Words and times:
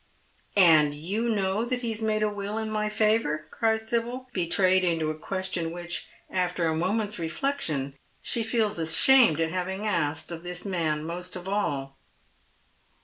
And 0.57 0.95
you 0.95 1.29
know 1.29 1.63
that 1.63 1.81
he 1.81 1.91
has 1.91 2.01
made 2.01 2.23
a 2.23 2.27
will 2.31 2.57
in 2.57 2.71
my 2.71 2.89
favour?" 2.89 3.45
cries 3.51 3.87
Sibyl, 3.87 4.29
betrayed 4.33 4.83
into 4.83 5.11
a 5.11 5.15
question 5.15 5.69
which, 5.69 6.07
after 6.31 6.65
a 6.67 6.75
moment's 6.75 7.17
reflec 7.17 7.59
tion, 7.59 7.93
she 8.19 8.41
feels 8.41 8.79
ashamed 8.79 9.39
at 9.39 9.51
having 9.51 9.85
asked, 9.85 10.31
of 10.31 10.41
this 10.41 10.65
man 10.65 11.03
most 11.05 11.35
of 11.35 11.47
all. 11.47 11.99